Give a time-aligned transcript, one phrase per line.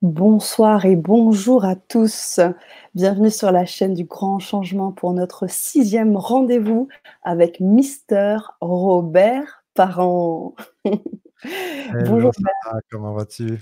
[0.00, 2.38] Bonsoir et bonjour à tous.
[2.94, 6.86] Bienvenue sur la chaîne du Grand Changement pour notre sixième rendez-vous
[7.24, 10.54] avec Mister Robert Parent.
[12.06, 12.30] bonjour.
[12.92, 13.58] comment vas-tu?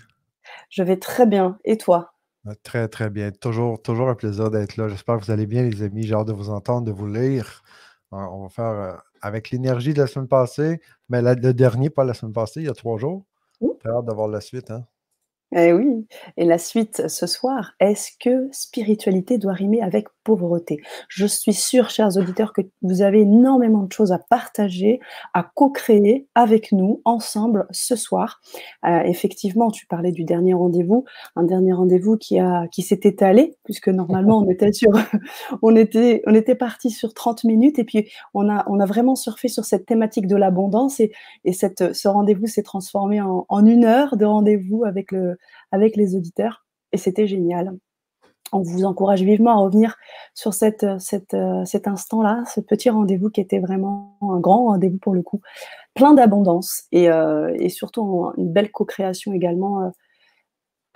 [0.69, 1.59] Je vais très bien.
[1.65, 2.13] Et toi?
[2.47, 3.31] Euh, très, très bien.
[3.31, 4.89] Toujours, toujours un plaisir d'être là.
[4.89, 6.03] J'espère que vous allez bien, les amis.
[6.03, 7.63] J'ai hâte de vous entendre, de vous lire.
[8.11, 8.93] On va faire euh,
[9.23, 12.71] avec l'énergie de la semaine passée, mais le dernier, pas la semaine passée, il y
[12.71, 13.25] a trois jours.
[13.63, 14.71] J'ai hâte d'avoir la suite.
[14.71, 14.85] Hein?
[15.55, 16.07] Eh oui,
[16.37, 21.89] et la suite ce soir, est-ce que spiritualité doit rimer avec pauvreté Je suis sûre,
[21.89, 24.99] chers auditeurs, que vous avez énormément de choses à partager,
[25.35, 28.41] à co-créer avec nous, ensemble, ce soir.
[28.85, 31.05] Euh, effectivement, tu parlais du dernier rendez-vous,
[31.37, 32.39] un dernier rendez-vous qui,
[32.83, 34.91] s'est étalé, puisque normalement, on était sur,
[36.59, 41.01] parti sur 30 minutes, et puis on a, vraiment surfé sur cette thématique de l'abondance,
[41.01, 41.13] et,
[41.45, 45.13] et ce rendez-vous s'est transformé en, en une heure de rendez-vous avec
[45.73, 47.77] avec les auditeurs et c'était génial.
[48.53, 49.97] On vous encourage vivement à revenir
[50.35, 55.15] sur cette, euh, cet instant-là, ce petit rendez-vous qui était vraiment un grand rendez-vous pour
[55.15, 55.41] le coup,
[55.95, 59.89] plein d'abondance et, euh, surtout une belle co-création également euh,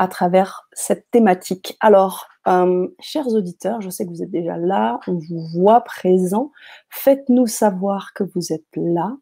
[0.01, 1.77] à travers cette thématique.
[1.79, 6.53] Alors, euh, chers auditeurs, je sais que vous êtes déjà là, on vous voit présent.
[6.89, 9.15] Faites-nous savoir que vous êtes là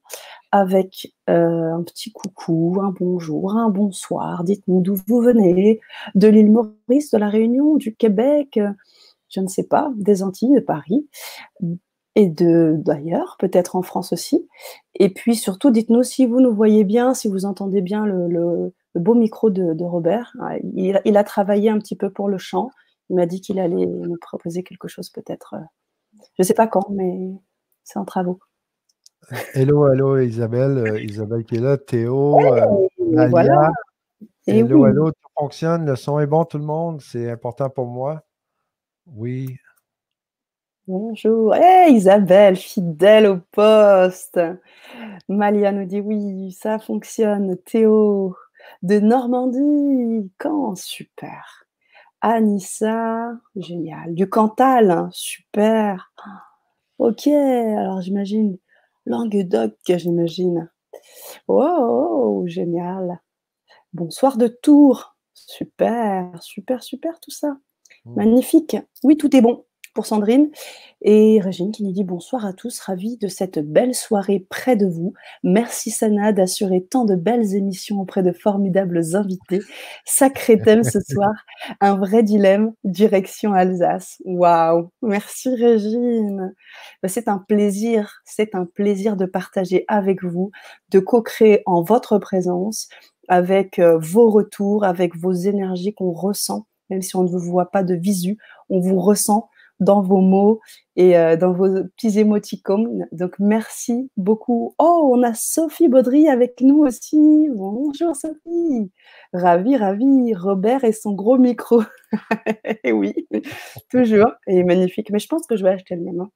[0.53, 4.45] avec euh, un petit coucou, un bonjour, un bonsoir.
[4.45, 5.81] Dites-nous d'où vous venez,
[6.15, 8.61] de l'île Maurice, de la Réunion, du Québec,
[9.31, 11.09] je ne sais pas, des Antilles, de Paris
[12.19, 14.49] et d'ailleurs, peut-être en France aussi.
[14.97, 19.15] Et puis surtout, dites-nous si vous nous voyez bien, si vous entendez bien le, beau
[19.15, 20.35] micro de, Robert.
[20.75, 22.71] Il, il, a travaillé un petit peu pour le chant.
[23.11, 25.55] Il m'a dit qu'il allait nous proposer quelque chose peut-être.
[25.55, 25.65] Euh,
[26.15, 27.33] je ne sais pas quand, mais
[27.85, 28.39] c'est en travaux.
[29.55, 33.71] Hello, hello Isabelle, euh, Isabelle qui est là, Théo, euh, Voilà.
[34.47, 38.23] Hello, hello, tout fonctionne, le son est bon tout le monde, c'est important pour moi.
[39.07, 39.57] Oui.
[40.87, 41.55] Bonjour.
[41.55, 44.41] Hey Isabelle, fidèle au poste.
[45.29, 47.59] Malia nous dit oui, ça fonctionne.
[47.59, 48.35] Théo
[48.83, 50.77] de Normandie, quand?
[50.77, 51.67] Super.
[52.21, 54.15] Anissa, génial.
[54.15, 56.13] Du Cantal, hein, super.
[56.99, 58.59] Ok, alors j'imagine
[59.07, 60.71] Languedoc, j'imagine.
[61.47, 63.21] Oh, génial.
[63.93, 65.17] Bonsoir de Tours.
[65.33, 67.57] Super, super, super tout ça.
[68.05, 68.15] Mmh.
[68.17, 68.77] Magnifique.
[69.05, 69.65] Oui, tout est bon
[69.99, 70.51] pour Sandrine.
[71.03, 74.87] Et Régine qui nous dit bonsoir à tous, ravi de cette belle soirée près de
[74.87, 75.13] vous.
[75.43, 79.59] Merci Sana d'assurer tant de belles émissions auprès de formidables invités.
[80.05, 81.33] Sacré thème ce soir,
[81.81, 84.23] un vrai dilemme, direction Alsace.
[84.25, 86.55] Waouh, merci Régine.
[87.03, 90.53] Bah, c'est un plaisir, c'est un plaisir de partager avec vous,
[90.93, 92.89] de co-créer en votre présence,
[93.27, 97.73] avec euh, vos retours, avec vos énergies qu'on ressent, même si on ne vous voit
[97.73, 98.39] pas de visu,
[98.71, 100.61] on vous ressent dans vos mots
[100.97, 103.07] et euh, dans vos petits émoticônes.
[103.13, 104.75] Donc, merci beaucoup.
[104.79, 107.49] Oh, on a Sophie Baudry avec nous aussi.
[107.55, 108.91] Bonjour Sophie.
[109.33, 110.35] Ravi, ravi.
[110.35, 111.83] Robert et son gros micro.
[112.85, 113.15] oui,
[113.91, 114.33] toujours.
[114.47, 115.11] Et magnifique.
[115.11, 116.21] Mais je pense que je vais acheter le même.
[116.21, 116.31] Hein.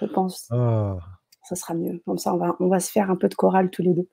[0.00, 0.48] Je pense.
[0.52, 0.98] Oh.
[1.50, 2.00] Ça sera mieux.
[2.06, 4.06] Comme ça, on va, on va se faire un peu de chorale tous les deux.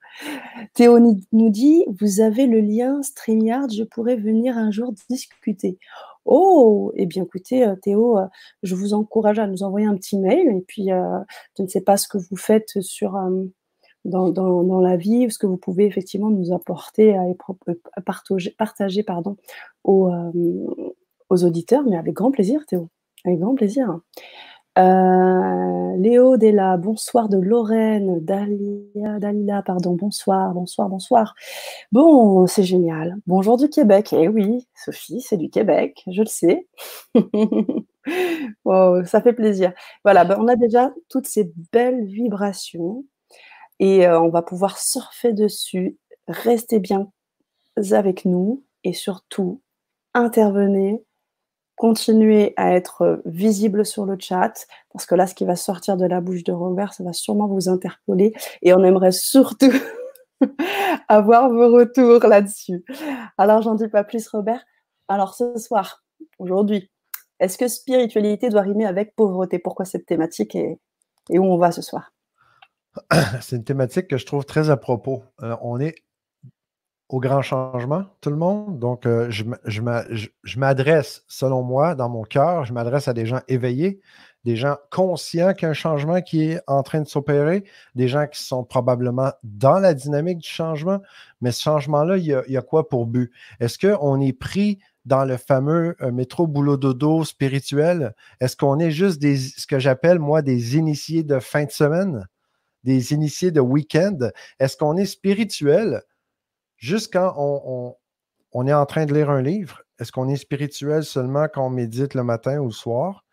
[0.74, 5.78] Théo nous dit, vous avez le lien StreamYard, je pourrais venir un jour discuter.
[6.26, 8.26] Oh, eh bien écoutez, euh, Théo, euh,
[8.64, 10.48] je vous encourage à nous envoyer un petit mail.
[10.48, 11.20] Et puis, euh,
[11.60, 13.16] je ne sais pas ce que vous faites sur,
[14.04, 17.16] dans, la vie, ce que vous pouvez effectivement nous apporter
[18.58, 19.06] partager,
[19.84, 20.12] aux,
[21.30, 22.90] aux auditeurs, mais avec grand plaisir, Théo.
[23.24, 24.00] Avec grand plaisir.
[24.78, 31.34] Euh, Léo Della, bonsoir de Lorraine, Dalia, Dalila, pardon, bonsoir, bonsoir, bonsoir.
[31.92, 33.16] Bon, c'est génial.
[33.26, 34.14] Bonjour du Québec.
[34.14, 36.68] Eh oui, Sophie, c'est du Québec, je le sais.
[39.06, 39.74] ça fait plaisir.
[40.04, 43.04] Voilà, ben, on a déjà toutes ces belles vibrations
[43.80, 45.98] et euh, on va pouvoir surfer dessus.
[46.28, 47.12] Restez bien
[47.92, 49.62] avec nous et surtout
[50.14, 51.04] intervenez
[51.78, 56.06] continuez à être visible sur le chat, parce que là, ce qui va sortir de
[56.06, 58.34] la bouche de Robert, ça va sûrement vous interpeller,
[58.64, 59.72] et on aimerait surtout
[61.08, 62.84] avoir vos retours là-dessus.
[63.38, 64.66] Alors, j'en dis pas plus, Robert.
[65.08, 66.04] Alors, ce soir,
[66.40, 66.92] aujourd'hui,
[67.40, 69.60] est-ce que spiritualité doit rimer avec pauvreté?
[69.60, 70.80] Pourquoi cette thématique et,
[71.30, 72.12] où on va ce soir?
[73.42, 75.24] C'est une thématique que je trouve très à propos.
[75.44, 75.96] Euh, on est
[77.10, 78.80] au grand changement, tout le monde.
[78.80, 84.02] Donc, euh, je, m'adresse, selon moi, dans mon cœur, je m'adresse à des gens éveillés,
[84.44, 87.64] des gens conscients qu'il y a un changement qui est en train de s'opérer,
[87.96, 91.02] des gens qui sont probablement dans la dynamique du changement,
[91.42, 93.32] mais ce changement-là, il, y a quoi pour but?
[93.60, 98.16] Est-ce qu'on est pris dans le fameux euh, métro boulot dodo spirituel?
[98.42, 102.28] Est-ce qu'on est juste ce que j'appelle, moi, des initiés de fin de semaine,
[102.84, 104.18] des initiés de week-end?
[104.60, 106.02] Est-ce qu'on est spirituel?
[106.78, 107.34] Juste quand
[108.52, 109.82] on est en train de lire un livre?
[110.00, 113.26] Est-ce qu'on est spirituel seulement quand on médite le matin ou le soir?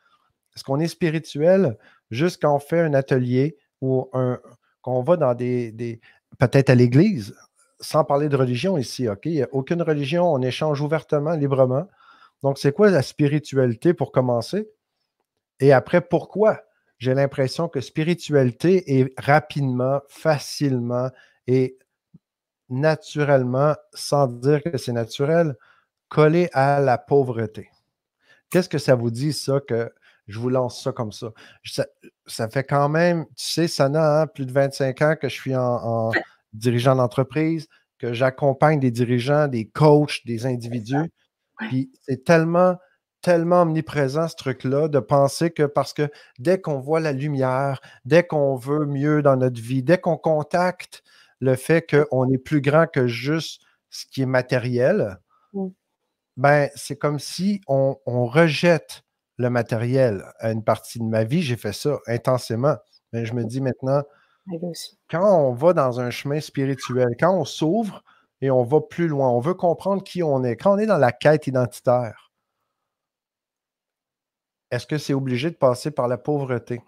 [0.55, 1.79] Est-ce qu'on est spirituel
[2.11, 4.41] juste quand on fait un atelier ou un,
[4.83, 6.01] qu'on va dans des,
[6.39, 7.35] peut-être à l'église,
[7.81, 9.27] sans parler de religion ici, OK?
[9.27, 11.87] Il n'y a aucune religion, on échange ouvertement, librement.
[12.43, 14.71] Donc, c'est quoi la spiritualité pour commencer?
[15.61, 16.61] Et après, pourquoi?
[16.99, 21.11] J'ai l'impression que spiritualité est rapidement, facilement
[21.47, 21.79] et
[22.69, 25.57] naturellement, sans dire que c'est naturel,
[26.09, 27.69] collé à la pauvreté.
[28.51, 29.93] Qu'est-ce que ça vous dit, ça, que
[30.27, 31.33] je vous lance ça comme ça?
[32.27, 35.57] Ça, fait quand même, tu sais, Sana, hein, plus de 25 ans que je suis
[35.57, 36.13] en,
[36.53, 37.67] dirigeant d'entreprise,
[37.99, 41.11] que j'accompagne des dirigeants, des coachs, des individus.
[41.59, 42.77] Puis c'est tellement,
[43.23, 46.09] tellement omniprésent ce truc-là de penser que parce que
[46.39, 51.03] dès qu'on voit la lumière, dès qu'on veut mieux dans notre vie, dès qu'on contacte
[51.45, 55.19] le fait qu'on est plus grand que juste ce qui est matériel,
[55.53, 55.69] mmh.
[56.39, 59.05] ben, c'est comme si on, rejette
[59.37, 61.43] le matériel à une partie de ma vie.
[61.43, 62.77] J'ai fait ça intensément.
[63.13, 64.03] Mais je me dis maintenant,
[65.11, 68.03] quand on va dans un chemin spirituel, quand on s'ouvre
[68.41, 70.99] et on va plus loin, on veut comprendre qui on est, quand on est dans
[70.99, 72.33] la quête identitaire,
[74.71, 76.81] est-ce que c'est obligé de passer par la pauvreté?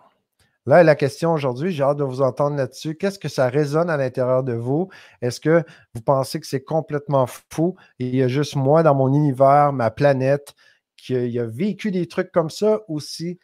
[0.67, 2.97] Là, la question aujourd'hui, j'ai hâte de vous entendre là-dessus.
[2.97, 4.89] Qu'est-ce que ça résonne à l'intérieur de vous?
[5.23, 5.63] Est-ce que
[5.95, 7.77] vous pensez que c'est complètement fou?
[8.01, 10.55] Il y a juste moi dans mon univers, ma planète,
[10.97, 13.39] qui a vécu des trucs comme ça ou si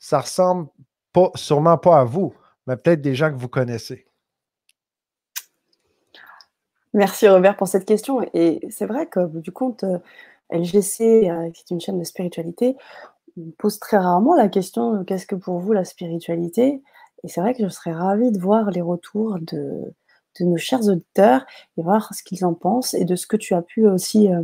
[0.00, 0.68] ça ressemble
[1.12, 2.34] pas, sûrement pas à vous,
[2.66, 4.06] mais peut-être des gens que vous connaissez?
[6.92, 8.20] Merci Robert pour cette question.
[8.34, 9.98] Et c'est vrai que du compte, euh,
[10.50, 12.76] LGC, euh, qui est une chaîne de spiritualité,
[13.36, 16.82] on pose très rarement la question qu'est-ce que pour vous la spiritualité.
[17.24, 19.92] Et c'est vrai que je serais ravie de voir les retours de,
[20.40, 21.46] nos chers auditeurs
[21.76, 24.42] et voir ce qu'ils en pensent et de ce que tu as pu aussi euh,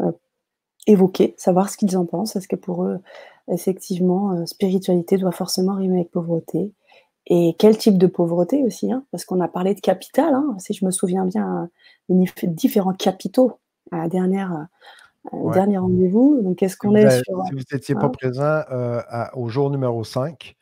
[0.00, 0.12] euh,
[0.86, 2.34] évoquer, savoir ce qu'ils en pensent.
[2.34, 2.98] Est-ce que pour eux,
[3.48, 6.72] effectivement, euh, spiritualité doit forcément rimer avec pauvreté?
[7.28, 10.74] Et quel type de pauvreté aussi, hein, parce qu'on a parlé de capital, hein, si
[10.74, 11.68] je me souviens bien,
[12.08, 13.58] différents capitaux.
[13.92, 14.66] À la dernière,
[15.52, 16.40] dernier rendez-vous.
[16.42, 17.44] Donc, est-ce qu'on est sur.
[17.46, 19.00] Si vous n'étiez pas présent euh,
[19.34, 20.54] au jour numéro 5,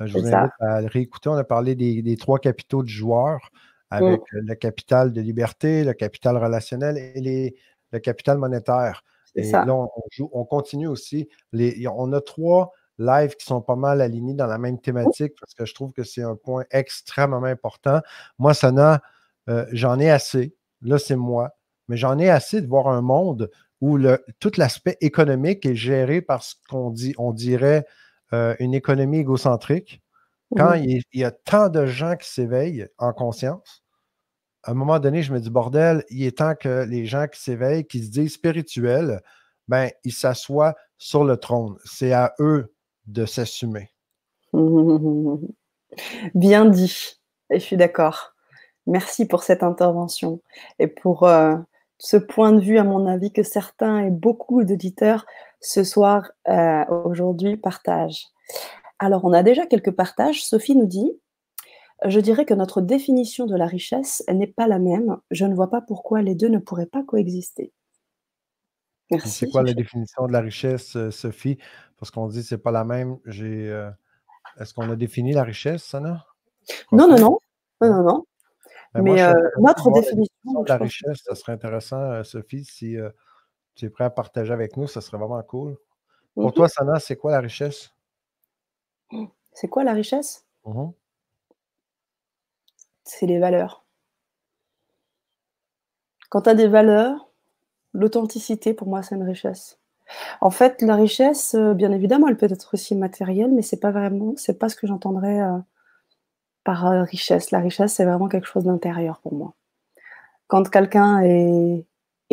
[0.00, 1.28] euh, je vous invite à réécouter.
[1.28, 3.50] On a parlé des, trois capitaux du joueur
[3.90, 4.38] avec mmh.
[4.46, 7.56] le capital de liberté, le capital relationnel et les,
[7.92, 9.02] le capital monétaire.
[9.36, 9.88] Et là, on,
[10.32, 11.28] on, continue aussi.
[11.52, 15.54] Les, on a trois lives qui sont pas mal alignés dans la même thématique parce
[15.54, 18.00] que je trouve que c'est un point extrêmement important.
[18.38, 19.00] Moi, Sana,
[19.48, 20.54] euh, j'en ai assez.
[20.82, 21.50] Là, c'est moi.
[21.88, 26.20] Mais j'en ai assez de voir un monde où le, tout l'aspect économique est géré
[26.20, 27.86] par ce qu'on dit, on dirait
[28.32, 30.02] euh, une économie égocentrique.
[30.56, 33.84] Quand il, y a tant de gens qui s'éveillent en conscience,
[34.64, 37.40] à un moment donné, je me dis, bordel, il est temps que les gens qui
[37.40, 39.22] s'éveillent, qui se disent spirituels,
[39.68, 41.76] ben, ils s'assoient sur le trône.
[41.84, 42.74] C'est à eux
[43.06, 43.90] de s'assumer.
[46.34, 47.20] Bien dit.
[47.50, 48.34] Et je suis d'accord.
[48.86, 50.42] Merci pour cette intervention
[50.78, 51.56] et pour euh,
[52.02, 55.26] ce point de vue, à mon avis, que certains et beaucoup d'auditeurs
[55.60, 58.28] ce soir, euh, aujourd'hui, partagent.
[58.98, 60.42] Alors, on a déjà quelques partages.
[60.42, 61.12] Sophie nous dit
[62.06, 65.18] Je dirais que notre définition de la richesse n'est pas la même.
[65.30, 67.70] Je ne vois pas pourquoi les deux ne pourraient pas coexister.
[69.10, 69.28] Merci.
[69.28, 71.58] C'est quoi la définition de la richesse, euh, Sophie?
[71.98, 73.18] Parce qu'on dit que ce n'est pas la même.
[73.28, 73.90] Euh,
[74.58, 76.24] est-ce qu'on a défini la richesse, Sana
[76.92, 77.38] Non, non, non.
[77.82, 78.24] Non, non, non.
[78.94, 80.62] Ben, Mais euh, notre définition.
[80.62, 83.10] De la richesse, ça serait intéressant, euh, Sophie, si euh,
[83.74, 85.76] tu es prêt à partager avec nous, ça serait vraiment cool.
[86.34, 87.90] Pour mmh toi, Sana, c'est quoi la richesse?
[89.52, 90.46] C'est quoi la richesse?
[90.64, 90.90] Mmh
[93.04, 93.84] c'est les valeurs.
[96.28, 97.28] Quand tu as des valeurs,
[97.92, 99.80] l'authenticité, pour moi, c'est une richesse.
[100.40, 104.34] En fait, la richesse, bien évidemment, elle peut être aussi matérielle, mais c'est pas vraiment,
[104.36, 105.40] c'est pas ce que j'entendrais
[106.64, 107.50] par euh, richesse.
[107.50, 109.54] La richesse, c'est vraiment quelque chose d'intérieur pour moi.
[110.46, 111.86] Quand quelqu'un est,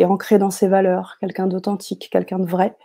[0.04, 2.76] ancré dans ses valeurs, quelqu'un d'authentique, quelqu'un de vrai,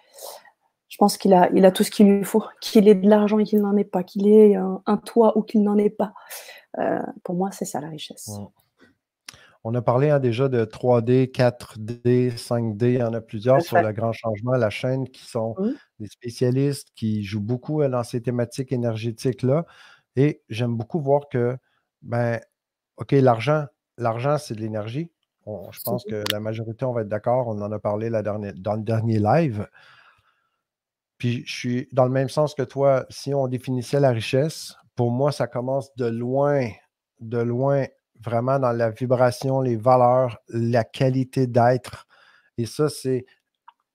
[0.90, 3.40] je pense qu'il a, il a tout ce qu'il lui faut, qu'il ait de l'argent
[3.40, 6.14] et qu'il n'en ait pas, qu'il ait un, toit ou qu'il n'en ait pas.
[6.80, 8.32] Euh, pour moi, c'est ça la richesse.
[9.64, 13.82] On a parlé hein, déjà de 3D, 4D, 5D, il y en a plusieurs sur
[13.82, 15.70] le grand changement, la chaîne, qui sont Mmh.
[16.00, 19.66] des spécialistes qui jouent beaucoup euh, dans ces thématiques énergétiques-là.
[20.15, 21.58] Et j'aime beaucoup voir que,
[22.01, 22.39] ben,
[22.98, 23.65] OK, l'argent,
[23.98, 25.12] l'argent, c'est de l'énergie.
[25.46, 27.48] je pense que la majorité, on va être d'accord.
[27.48, 29.67] On en a parlé la dernière, dans le dernier live.
[31.17, 33.05] Puis je suis dans le même sens que toi.
[33.10, 36.67] Si on définissait la richesse, pour moi, ça commence de loin,
[37.20, 37.86] de loin,
[38.22, 42.08] vraiment dans la vibration, les valeurs, la qualité d'être.
[42.58, 43.25] Et ça, c'est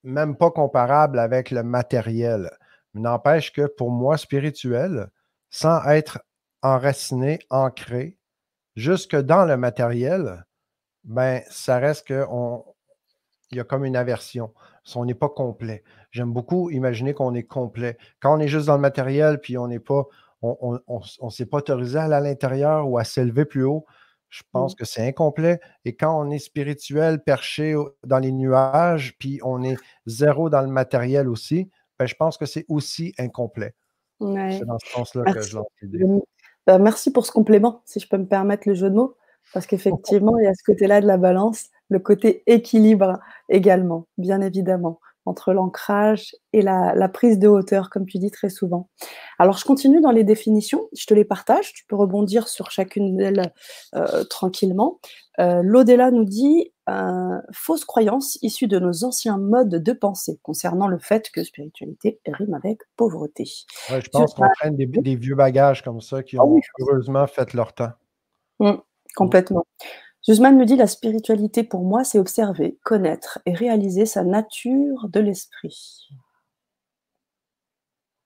[0.02, 2.50] même pas comparable avec le matériel.
[2.94, 5.08] N'empêche que pour moi, spirituel,
[5.50, 6.20] sans être
[6.62, 8.18] enraciné, ancré,
[8.76, 10.44] jusque dans le matériel,
[11.04, 12.26] ben, ça reste qu'il
[13.52, 14.52] y a comme une aversion.
[14.94, 15.82] On n'est pas complet.
[16.10, 17.98] J'aime beaucoup imaginer qu'on est complet.
[18.20, 20.06] Quand on est juste dans le matériel, puis on n'est pas,
[20.42, 20.80] on
[21.22, 23.84] ne s'est pas autorisé à aller à l'intérieur ou à s'élever plus haut,
[24.28, 24.76] je pense mmh.
[24.76, 25.60] que c'est incomplet.
[25.84, 27.74] Et quand on est spirituel, perché
[28.04, 29.76] dans les nuages, puis on est
[30.06, 33.74] zéro dans le matériel aussi, ben, je pense que c'est aussi incomplet.
[34.20, 36.04] C'est dans ce sens-là que je lance l'idée.
[36.66, 39.16] Merci pour ce complément, si je peux me permettre le jeu de mots,
[39.54, 44.40] parce qu'effectivement, il y a ce côté-là de la balance, le côté équilibre également, bien
[44.42, 48.88] évidemment entre l'ancrage et la, prise de hauteur, comme tu dis très souvent.
[49.38, 53.16] Alors, je continue dans les définitions, je te les partage, tu peux rebondir sur chacune
[53.16, 53.52] d'elles
[53.94, 54.98] euh, tranquillement.
[55.38, 60.88] Euh, L'au-delà nous dit euh, fausse croyance issue de nos anciens modes de pensée concernant
[60.88, 63.44] le fait que spiritualité rime avec pauvreté.
[63.88, 67.74] je pense qu'on prenne des, vieux bagages comme ça qui ah ont heureusement fait leur
[67.74, 67.92] temps.
[68.60, 68.76] Mmh,
[69.16, 69.64] complètement.
[70.26, 75.20] Guzman me dit la spiritualité pour moi, c'est observer, connaître et réaliser sa nature de
[75.20, 76.08] l'esprit.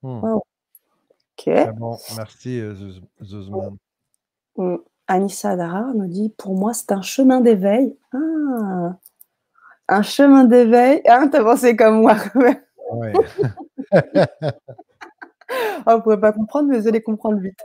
[0.03, 0.25] Hmm.
[0.25, 1.51] Ok.
[1.77, 2.75] bon, merci euh,
[3.23, 3.77] Zuzman.
[5.13, 7.95] Anissa Dara nous dit pour moi, c'est un chemin d'éveil.
[8.15, 8.97] Ah,
[9.89, 11.03] un chemin d'éveil.
[11.07, 12.17] Ah, t'as pensé comme moi.
[12.95, 13.13] Ouais.
[15.87, 17.59] On ne pourrait pas comprendre, mais vous allez comprendre vite.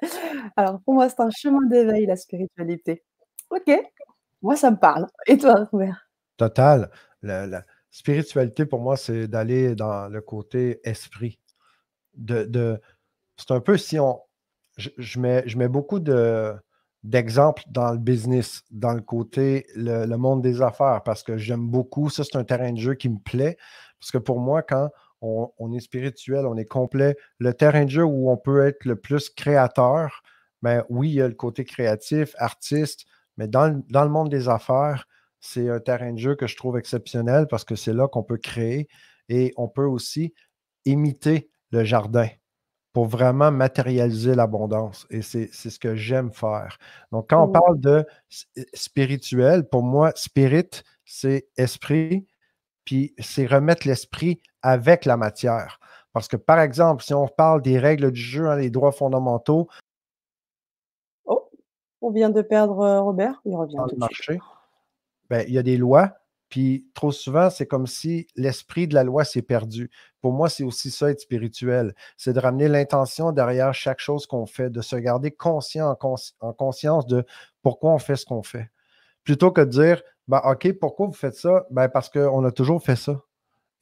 [0.58, 3.06] Alors, pour moi, c'est un chemin d'éveil, la spiritualité.
[3.50, 3.72] Ok,
[4.42, 5.08] moi, ça me parle.
[5.26, 6.10] Et toi, Robert?
[6.36, 6.90] Total.
[7.22, 11.40] La, spiritualité, pour moi, c'est d'aller dans le côté esprit.
[12.14, 12.82] De,
[13.38, 14.20] c'est un peu si on.
[14.76, 16.54] Je, mets, je mets beaucoup de,
[17.08, 22.10] d'exemples dans le business, dans le côté, le, monde des affaires, parce que j'aime beaucoup.
[22.10, 23.58] Ça, c'est un terrain de jeu qui me plaît.
[24.00, 24.90] Parce que pour moi, quand
[25.22, 28.84] on, on, est spirituel, on est complet, le terrain de jeu où on peut être
[28.84, 30.22] le plus créateur,
[30.62, 33.06] ben oui, il y a le côté créatif, artiste,
[33.38, 35.08] mais dans le, monde des affaires,
[35.40, 38.38] c'est un terrain de jeu que je trouve exceptionnel parce que c'est là qu'on peut
[38.38, 38.90] créer
[39.30, 40.34] et on peut aussi
[40.86, 42.28] imiter le jardin
[42.98, 45.06] pour vraiment matérialiser l'abondance.
[45.12, 46.80] Et c'est ce que j'aime faire.
[47.12, 48.04] Donc, quand on parle de
[48.74, 52.26] spirituel, pour moi, spirit, c'est esprit,
[52.86, 55.80] puis c'est remettre l'esprit avec la matière.
[56.12, 59.68] Parce que, par exemple, si on parle des règles du jeu, hein, les droits fondamentaux,
[61.28, 64.40] on vient de perdre euh, Robert, il revient tout marché.
[65.30, 66.18] Ben, il y a des lois,
[66.50, 69.90] puis trop souvent, c'est comme si l'esprit de la loi s'est perdu.
[70.22, 71.94] Pour moi, c'est aussi ça être spirituel.
[72.16, 75.96] C'est de ramener l'intention derrière chaque chose qu'on fait, de se garder conscient
[76.40, 77.26] en, conscience de
[77.62, 78.70] pourquoi on fait ce qu'on fait.
[79.24, 81.66] Plutôt que de dire, ben, OK, pourquoi vous faites ça?
[81.70, 83.22] Ben, parce qu'on a toujours fait ça.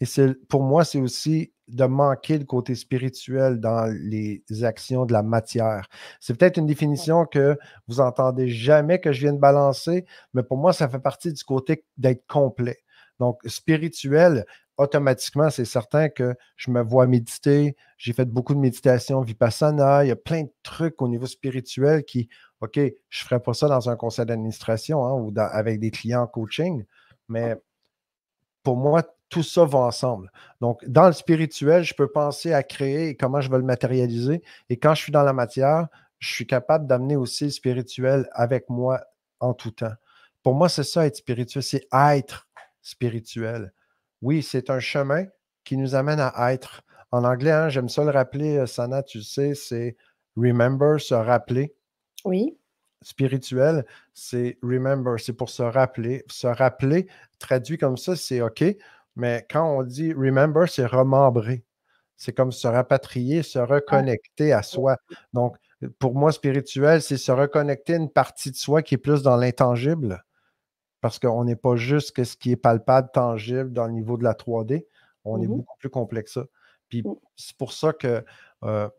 [0.02, 0.06] Et
[0.50, 5.88] pour moi, c'est aussi de manquer le côté spirituel dans les actions de la matière.
[6.20, 10.58] C'est peut-être une définition que vous entendez jamais que je viens de balancer, mais pour
[10.58, 12.78] moi, ça fait partie du côté d'être complet.
[13.20, 14.46] Donc, spirituel,
[14.78, 17.76] automatiquement, c'est certain que je me vois méditer.
[17.98, 20.04] J'ai fait beaucoup de méditation vipassana.
[20.04, 22.30] Il y a plein de trucs au niveau spirituel qui,
[22.62, 22.94] OK, je ne
[23.28, 26.84] ferais pas ça dans un conseil d'administration hein, ou avec des clients en coaching,
[27.30, 27.56] mais
[28.64, 30.32] pour moi, tout ça va ensemble.
[30.62, 34.42] Donc, dans le spirituel, je peux penser à créer et comment je vais le matérialiser.
[34.70, 35.88] Et quand je suis dans la matière,
[36.20, 39.02] je suis capable d'amener aussi le spirituel avec moi
[39.40, 39.94] en tout temps.
[40.44, 42.48] Pour moi, c'est ça, être spirituel, c'est être
[42.82, 43.74] spirituel.
[44.22, 45.26] Oui, c'est un chemin
[45.64, 46.84] qui nous amène à être.
[47.12, 49.96] En anglais, hein, j'aime ça le rappeler, euh, Sana, tu sais, c'est
[50.36, 51.76] remember, se rappeler.
[52.26, 52.58] Oui.
[53.02, 56.24] Spirituel, c'est remember, c'est pour se rappeler.
[56.28, 57.08] Se rappeler,
[57.40, 58.64] traduit comme ça, c'est OK,
[59.16, 61.64] mais quand on dit remember, c'est remembrer.
[62.18, 64.98] C'est comme se rapatrier, se reconnecter à soi.
[65.34, 65.58] Donc,
[66.00, 69.36] pour moi, spirituel, c'est se reconnecter à une partie de soi qui est plus dans
[69.36, 70.24] l'intangible.
[71.02, 74.34] Parce qu'on n'est pas juste ce qui est palpable, tangible dans le niveau de la
[74.34, 74.86] 3D.
[75.26, 76.48] On est mmh beaucoup plus complexe que ça.
[76.90, 77.16] Puis mmh.
[77.36, 78.24] c'est pour ça que
[78.64, 78.90] euh,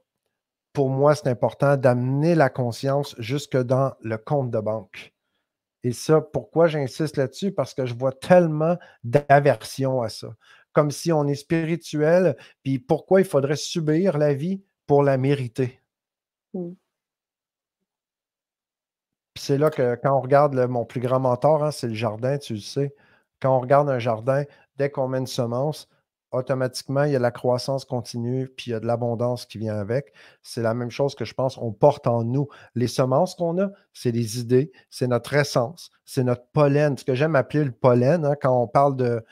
[0.73, 5.15] pour moi, c'est important d'amener la conscience jusque dans le compte de banque.
[5.87, 7.53] Et ça, pourquoi j'insiste là-dessus?
[7.53, 10.35] Parce que je vois tellement d'aversion à ça.
[10.73, 15.81] Comme si on est spirituel, puis pourquoi il faudrait subir la vie pour la mériter?
[16.55, 16.73] Mmh.
[19.37, 22.55] c'est là que quand on regarde mon plus grand mentor, hein, c'est le jardin, tu
[22.55, 22.93] le sais.
[23.41, 24.43] Quand on regarde un jardin,
[24.79, 25.89] dès qu'on met une semence,
[26.33, 29.77] automatiquement, il y a la croissance continue, puis il y a de l'abondance qui vient
[29.77, 30.13] avec.
[30.43, 32.49] C'est la même chose que je pense on porte en nous.
[32.75, 37.15] Les semences qu'on a, c'est les idées, c'est notre essence, c'est notre pollen, ce que
[37.15, 39.25] j'aime appeler le pollen, hein, quand on parle de,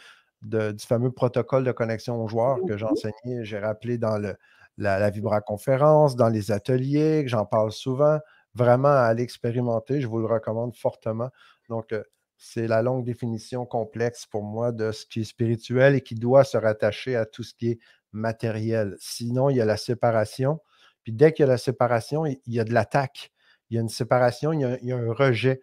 [0.43, 4.37] du fameux protocole de connexion aux joueurs que j'ai enseigné, j'ai rappelé dans le,
[4.79, 8.19] la, la Vibra-conférence, dans les ateliers, que j'en parle souvent.
[8.55, 11.31] Vraiment à aller expérimenter, je vous le recommande fortement.
[11.69, 12.05] Donc, euh,
[12.45, 16.45] c'est la longue définition complexe pour moi de ce qui est spirituel et qui doit
[16.45, 17.79] se rattacher à tout ce qui est
[18.13, 18.97] matériel.
[19.01, 20.61] Sinon, il y a la séparation.
[21.05, 23.33] Puis dès qu'il y a la séparation, il y a de l'attaque.
[23.71, 25.63] Il y a une séparation, il y a, un rejet.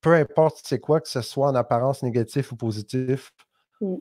[0.00, 3.32] Peu importe c'est quoi, que ce soit en apparence négatif ou positif.
[3.82, 3.96] Mmh.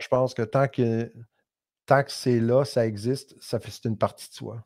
[0.00, 1.12] je pense que tant que,
[1.86, 4.64] tant que c'est là, ça existe, ça fait c'est une partie de soi.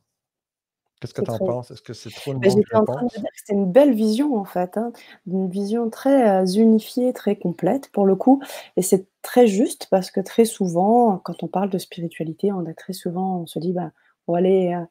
[1.01, 1.71] Qu'est-ce que tu en penses?
[1.71, 3.93] Est-ce que c'est trop bah, bonne J'étais en train de dire que c'était une belle
[3.93, 4.93] vision en fait, hein,
[5.27, 8.43] une vision très, euh, unifiée, très complète pour le coup
[8.77, 12.73] et c'est très juste parce que très souvent, quand on parle de spiritualité, on a
[12.73, 13.91] très souvent on se dit: «Bah,
[14.27, 14.85] on va aller, euh,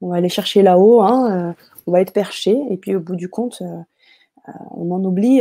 [0.00, 1.52] on va aller chercher là-haut, hein, euh,
[1.86, 3.62] on va être perché» et puis au bout du compte,
[4.70, 5.40] on en oublie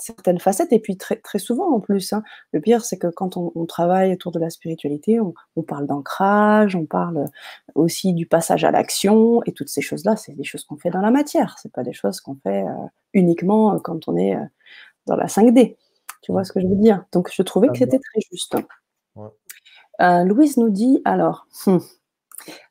[0.00, 2.12] certaines facettes et puis très, très souvent en plus.
[2.12, 2.22] Hein.
[2.52, 6.86] Le pire, c'est que quand on, travaille autour de la spiritualité, on, parle d'ancrage, on
[6.86, 7.26] parle
[7.74, 11.00] aussi du passage à l'action et toutes ces choses-là, c'est des choses qu'on fait dans
[11.02, 11.56] la matière.
[11.60, 12.64] C'est pas des choses qu'on fait
[13.12, 14.36] uniquement quand on est
[15.06, 15.76] dans la 5D.
[16.22, 17.04] Tu vois ce que je veux dire?
[17.12, 18.56] Donc je trouvais que c'était très juste.
[20.00, 21.46] Euh, Louise nous dit alors.
[21.66, 21.80] Hum,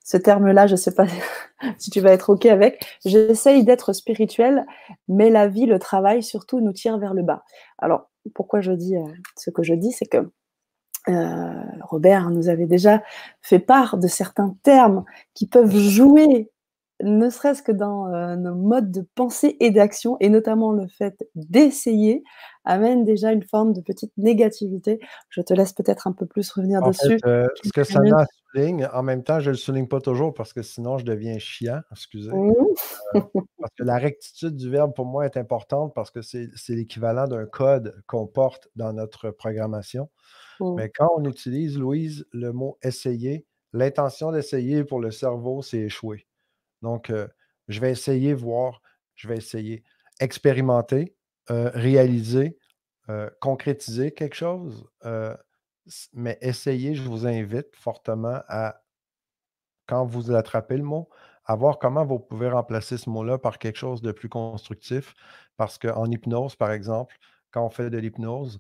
[0.08, 1.06] ce terme-là, je ne sais pas
[1.78, 2.98] si tu vas être OK avec.
[3.04, 4.66] J'essaye d'être spirituel,
[5.10, 7.44] mais la vie, le travail, surtout, nous tire vers le bas.
[7.78, 9.04] Alors, pourquoi je dis euh,
[9.36, 10.30] ce que je dis, c'est que
[11.10, 13.04] euh, Robert nous avait déjà
[13.42, 16.50] fait part de certains termes qui peuvent jouer
[17.04, 21.28] ne serait-ce que dans euh, nos modes de pensée et d'action, et notamment le fait
[21.36, 22.24] d'essayer,
[22.64, 25.00] amène déjà une forme de petite négativité.
[25.30, 27.20] Je te laisse peut-être un peu plus revenir dessus.
[27.22, 28.26] Ce que Sana
[28.58, 31.38] souligne, en même temps, je ne le souligne pas toujours parce que sinon je deviens
[31.40, 32.32] chiant, excusez.
[32.32, 32.54] Mmh.
[33.16, 33.22] Euh,
[33.60, 37.46] parce que la rectitude du verbe pour moi est importante parce que c'est l'équivalent d'un
[37.46, 40.10] code qu'on porte dans notre programmation.
[40.60, 40.76] Mmh.
[40.76, 46.28] Mais quand on utilise, Louise, le mot essayer, l'intention d'essayer pour le cerveau, c'est échouer.
[46.82, 47.12] Donc,
[47.68, 48.82] je vais essayer, voir,
[49.16, 49.84] je vais essayer,
[50.20, 51.16] expérimenter,
[51.50, 52.58] réaliser,
[53.40, 54.88] concrétiser quelque chose.
[56.14, 58.82] Mais essayer, je vous invite fortement à,
[59.88, 61.10] quand vous attrapez le mot,
[61.46, 65.14] à voir comment vous pouvez remplacer ce mot-là par quelque chose de plus constructif.
[65.56, 67.16] Parce qu'en hypnose, par exemple,
[67.52, 68.60] quand on fait de l'hypnose,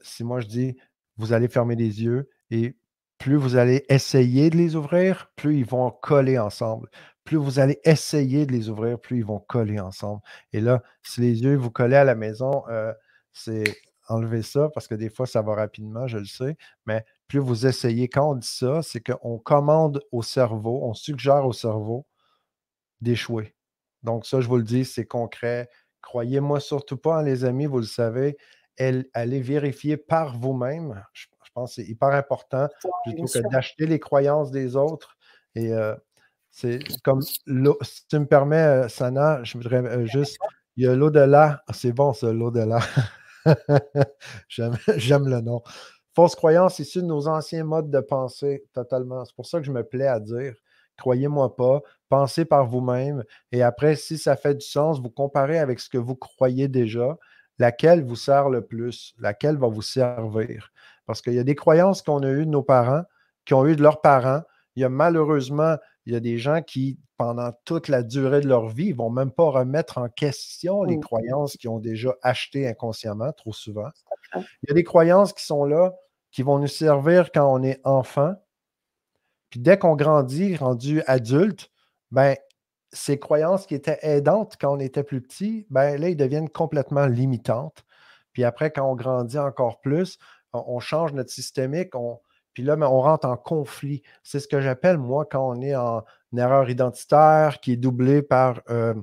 [0.00, 0.76] si moi je dis,
[1.16, 2.76] vous allez fermer les yeux et
[3.18, 6.90] plus vous allez essayer de les ouvrir, plus ils vont coller ensemble.
[7.24, 10.20] Plus vous allez essayer de les ouvrir, plus ils vont coller ensemble.
[10.52, 12.92] Et là, si les yeux vous collent à la maison, euh,
[13.32, 13.64] c'est
[14.08, 16.56] enlever ça parce que des fois, ça va rapidement, je le sais.
[16.86, 21.46] Mais plus vous essayez, quand on dit ça, c'est qu'on commande au cerveau, on suggère
[21.46, 22.06] au cerveau
[23.00, 23.54] d'échouer.
[24.02, 25.68] Donc, ça, je vous le dis, c'est concret.
[26.02, 28.36] Croyez-moi surtout pas, hein, les amis, vous le savez,
[28.78, 31.02] allez vérifier par vous-même
[31.54, 32.68] pense que c'est hyper important
[33.04, 35.16] plutôt que d'acheter les croyances des autres.
[35.54, 35.94] Et euh,
[36.50, 40.38] c'est comme, si tu me permets, euh, Sana, je voudrais euh, juste,
[40.76, 41.62] il y a l'au-delà.
[41.72, 42.80] C'est bon, ça, l'au-delà.
[44.48, 45.62] J'aime le nom.
[46.14, 49.24] Fausse croyance issues de nos anciens modes de pensée, totalement.
[49.24, 50.54] C'est pour ça que je me plais à dire,
[50.96, 53.24] croyez-moi pas, pensez par vous-même.
[53.52, 57.16] Et après, si ça fait du sens, vous comparez avec ce que vous croyez déjà,
[57.58, 60.70] laquelle vous sert le plus, laquelle va vous servir?
[61.06, 63.02] Parce qu'il y a des croyances qu'on a eues de nos parents,
[63.44, 64.42] qui ont eues de leurs parents.
[64.76, 68.48] Il y a malheureusement, il y a des gens qui, pendant toute la durée de
[68.48, 71.00] leur vie, ne vont même pas remettre en question les mmh.
[71.00, 73.88] croyances qu'ils ont déjà achetées inconsciemment, trop souvent.
[74.34, 75.94] Il y a des croyances qui sont là,
[76.30, 78.34] qui vont nous servir quand on est enfant.
[79.50, 81.70] Puis dès qu'on grandit, rendu adulte,
[82.10, 82.36] ben,
[82.92, 87.06] ces croyances qui étaient aidantes quand on était plus petit, ben là, ils deviennent complètement
[87.06, 87.84] limitantes.
[88.32, 90.18] Puis après, quand on grandit encore plus,
[90.52, 92.20] on, change notre systémique, on,
[92.54, 94.02] puis là, on rentre en conflit.
[94.22, 96.04] C'est ce que j'appelle, moi, quand on est en
[96.36, 98.94] erreur identitaire qui est doublée par euh,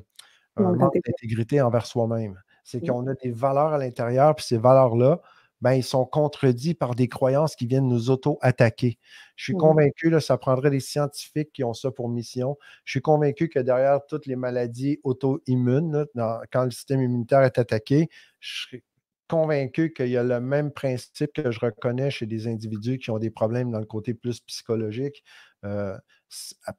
[0.57, 2.41] un manque d'intégrité envers soi-même.
[2.63, 5.21] C'est qu'on a des valeurs à l'intérieur, puis ces valeurs-là
[5.61, 8.97] ben, ils sont contredits par des croyances qui viennent nous auto-attaquer.
[9.35, 9.57] Je suis Mmh.
[9.57, 12.57] convaincu, là, ça prendrait des scientifiques qui ont ça pour mission.
[12.83, 16.05] Je suis convaincu que derrière toutes les maladies auto-immunes,
[16.51, 18.09] quand le système immunitaire est attaqué,
[18.39, 18.83] je serais
[19.31, 23.17] convaincu qu'il y a le même principe que je reconnais chez des individus qui ont
[23.17, 25.23] des problèmes dans le côté plus psychologique,
[25.63, 25.97] euh,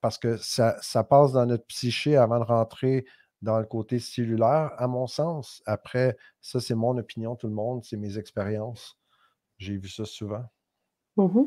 [0.02, 3.06] parce que ça, ça passe dans notre psyché avant de rentrer
[3.40, 5.62] dans le côté cellulaire, à mon sens.
[5.64, 8.98] Après, ça, c'est mon opinion, tout le monde, c'est mes expériences.
[9.56, 10.44] J'ai vu ça souvent.
[11.16, 11.44] Mmh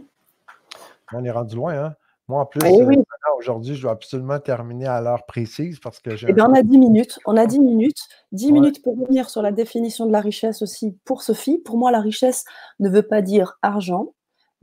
[1.13, 1.95] On est rendu loin, hein?
[2.27, 2.97] Moi, en plus, Eh euh, oui.
[3.37, 6.63] Aujourd'hui, je dois absolument terminer à l'heure précise parce que j'ai Eh bien, on a
[6.63, 7.19] 10 minutes.
[7.25, 7.99] On a 10 minutes.
[8.31, 8.51] 10 Ouais.
[8.53, 11.59] minutes pour revenir sur la définition de la richesse aussi pour Sophie.
[11.59, 12.45] Pour moi, la richesse
[12.79, 14.13] ne veut pas dire argent,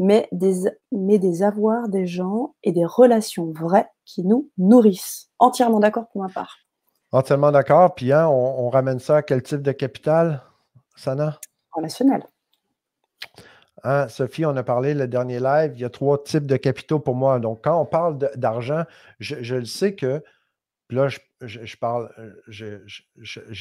[0.00, 5.28] mais des, mais des avoirs des gens et des relations vraies qui nous nourrissent.
[5.38, 6.56] Entièrement d'accord pour ma part.
[7.12, 7.94] entièrement d'accord.
[7.94, 10.42] Puis, hein, on, on ramène ça à quel type de capital,
[10.96, 11.38] Sana?
[11.72, 12.24] Relationnel.
[13.84, 17.00] Hein, Sophie, on a parlé le dernier live, il y a trois types de capitaux
[17.00, 17.40] pour moi.
[17.40, 18.84] Donc, quand on parle d'argent,
[19.18, 20.22] je, je le sais que,
[20.90, 22.78] là, je, je- je parle, euh, je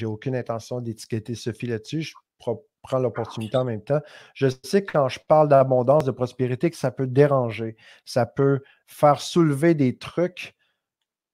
[0.01, 2.01] n'ai aucune intention d'étiqueter Sophie là-dessus.
[2.03, 4.01] Je prends l'opportunité en même temps.
[4.35, 8.61] Je sais que quand je parle d'abondance, de prospérité, que ça peut déranger, ça peut
[8.87, 10.55] faire soulever des trucs.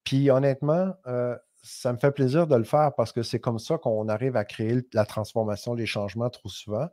[0.04, 3.78] Puis honnêtement, euh, ça me fait plaisir de le faire parce que c'est comme ça
[3.78, 6.88] qu'on arrive à créer la transformation, les changements trop souvent.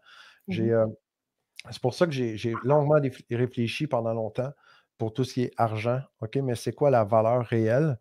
[0.48, 0.70] J'ai, Mhm.
[0.72, 0.87] euh,
[1.70, 3.00] c'est pour ça que j'ai longuement
[3.31, 4.53] réfléchi pendant longtemps
[4.98, 6.00] pour tout ce qui est argent.
[6.20, 7.98] OK, mais c'est quoi la valeur réelle?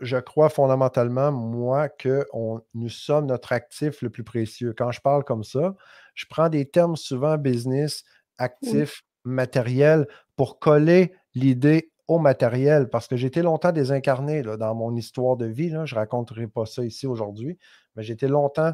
[0.00, 4.74] Je crois fondamentalement, moi, que on- nous sommes notre actif le plus précieux.
[4.76, 5.76] Quand je parle comme ça,
[6.14, 8.02] je prends des termes souvent business,
[8.38, 14.74] actif, matériel, pour coller l'idée au matériel, parce que j'ai été longtemps désincarné là, dans
[14.74, 15.70] mon histoire de vie.
[15.70, 15.84] là.
[15.86, 17.58] Je ne raconterai pas ça ici aujourd'hui,
[17.94, 18.72] mais j'ai été longtemps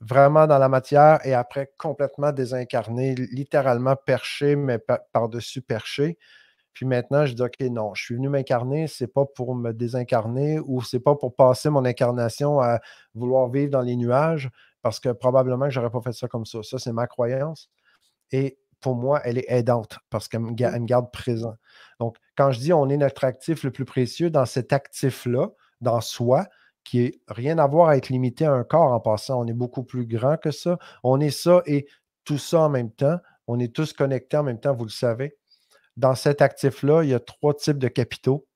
[0.00, 6.18] vraiment dans la matière et après complètement désincarné, littéralement perché, mais pa- par-dessus perché.
[6.74, 10.60] Puis maintenant, je dis, OK, non, je suis venu m'incarner, c'est pas pour me désincarner
[10.60, 12.80] ou c'est pas pour passer mon incarnation à
[13.14, 14.50] vouloir vivre dans les nuages,
[14.82, 16.62] parce que probablement que j'aurais pas fait ça comme ça.
[16.62, 17.70] Ça, c'est ma croyance.
[18.32, 21.56] Et pour moi, elle est aidante parce qu'elle me garde présent.
[21.98, 25.48] Donc, quand je dis on est notre actif le plus précieux, dans cet actif-là,
[25.80, 26.46] dans soi,
[26.86, 29.82] qui est rien à voir avec limité à un corps en passant, on est beaucoup
[29.84, 30.78] plus grand que ça.
[31.02, 31.86] On est ça et
[32.24, 33.18] tout ça en même temps.
[33.48, 35.36] On est tous connectés en même temps, vous le savez
[35.96, 38.46] dans cet actif-là, il y a trois types de capitaux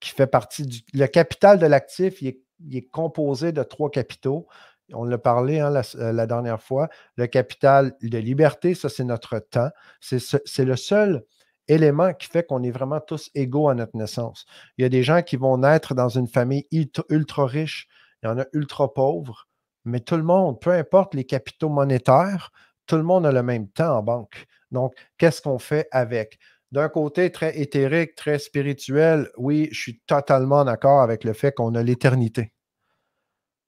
[0.00, 0.80] qui fait partie du.
[0.92, 2.28] Le capital de l'actif, il
[2.72, 4.46] est, composé de trois capitaux.
[4.92, 6.88] On l'a parlé hein, la, euh, la dernière fois.
[7.16, 9.70] Le capital de liberté, ça, c'est notre temps.
[10.00, 11.24] C'est ce- c'est le seul
[11.68, 14.46] élément qui fait qu'on est vraiment tous égaux à notre naissance.
[14.78, 17.88] Il y a des gens qui vont naître dans une famille ultra, riche,
[18.22, 19.48] il y en a ultra pauvres,
[19.84, 22.50] mais tout le monde, peu importe les capitaux monétaires,
[22.86, 24.46] tout le monde a le même temps en banque.
[24.70, 26.38] Donc, qu'est-ce qu'on fait avec?
[26.72, 31.74] D'un côté très éthérique, très spirituel, oui, je suis totalement d'accord avec le fait qu'on
[31.74, 32.52] a l'éternité.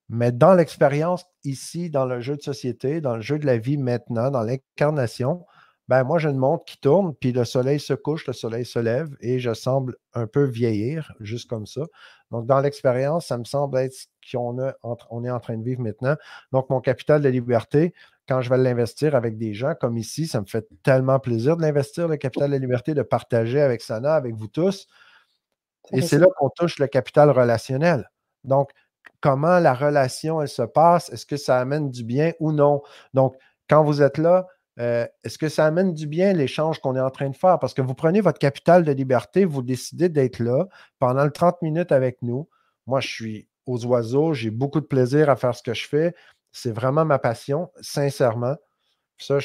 [0.09, 3.77] Mais dans l'expérience ici, dans le jeu de société, dans le jeu de la vie
[3.77, 5.45] maintenant, dans l'incarnation,
[5.87, 8.79] ben moi j'ai une montre qui tourne, puis le soleil se couche, le soleil se
[8.79, 11.81] lève, et je semble un peu vieillir, juste comme ça.
[12.31, 15.57] Donc, dans l'expérience, ça me semble être ce qu'on a entre- on est en train
[15.57, 16.15] de vivre maintenant.
[16.51, 17.93] Donc, mon capital de liberté,
[18.27, 21.61] quand je vais l'investir avec des gens comme ici, ça me fait tellement plaisir de
[21.61, 24.87] l'investir, le capital de liberté, de partager avec Sana, avec vous tous.
[25.93, 28.09] Et c'est là qu'on touche le capital relationnel.
[28.43, 28.71] Donc,
[29.21, 31.09] comment la relation, elle se passe?
[31.09, 32.81] Est-ce que ça amène du bien ou non?
[33.13, 33.35] Donc,
[33.69, 34.47] quand vous êtes là,
[34.79, 37.59] euh, est-ce que ça amène du bien l'échange qu'on est en train de faire?
[37.59, 40.65] Parce que vous prenez votre capital de liberté, vous décidez d'être là
[40.99, 42.47] pendant le 30 minutes avec nous.
[42.85, 46.15] Moi, je suis aux oiseaux, j'ai beaucoup de plaisir à faire ce que je fais.
[46.51, 48.55] C'est vraiment ma passion, sincèrement.
[49.17, 49.39] Ça,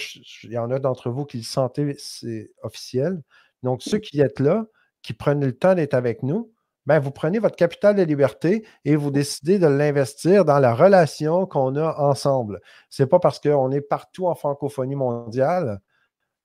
[0.44, 3.22] il y en a d'entre vous qui le sentez, c'est officiel.
[3.62, 4.66] Donc, ceux qui êtes là,
[5.02, 6.51] qui prennent le temps d'être avec nous,
[6.86, 11.46] ben, vous prenez votre capital de liberté et vous décidez de l'investir dans la relation
[11.46, 12.60] qu'on a ensemble.
[12.90, 15.80] Ce n'est pas parce qu'on est partout en francophonie mondiale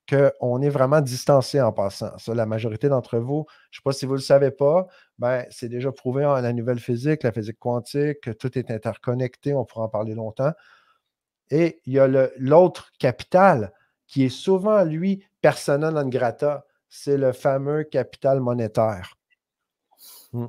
[0.09, 2.17] qu'on est vraiment distancé en passant.
[2.17, 4.87] Ça, la majorité d'entre vous, je ne sais pas si vous ne le savez pas,
[5.19, 9.53] ben, c'est déjà prouvé en la nouvelle physique, la physique quantique, que tout est interconnecté,
[9.53, 10.53] on pourra en parler longtemps.
[11.49, 13.73] Et il y a l'autre capital
[14.05, 19.16] qui est souvent, lui, persona non grata, c'est le fameux capital monétaire.
[20.33, 20.45] Mm.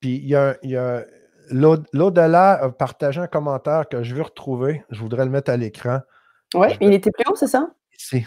[0.00, 1.04] Puis il y a, il y a
[1.50, 4.84] l'au- l'au-delà a partagé un commentaire que je veux retrouver.
[4.90, 6.00] Je voudrais le mettre à l'écran.
[6.54, 7.70] Ouais, Je il était plus haut, c'est ça?
[7.98, 8.26] Ici.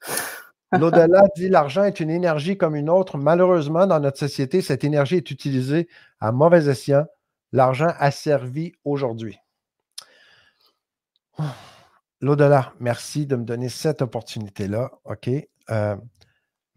[0.72, 3.18] L'au-delà dit l'argent est une énergie comme une autre.
[3.18, 5.86] Malheureusement, dans notre société, cette énergie est utilisée
[6.18, 7.04] à mauvais escient.
[7.52, 9.38] L'argent asservi aujourd'hui.
[12.20, 14.90] l'au-delà, merci de me donner cette opportunité-là.
[15.04, 15.28] OK.
[15.70, 15.96] Euh,